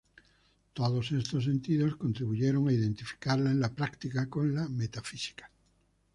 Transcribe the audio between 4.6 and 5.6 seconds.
metafísica.